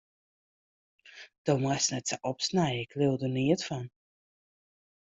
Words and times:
Do 1.45 1.53
moatst 1.63 1.93
net 1.93 2.05
sa 2.09 2.17
opsnije, 2.31 2.81
ik 2.85 2.91
leau 2.99 3.15
der 3.21 3.31
neat 3.35 3.61
fan. 3.67 3.85